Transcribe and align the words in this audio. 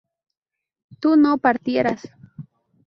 tú 0.99 1.15
no 1.15 1.37
partieras 1.37 2.11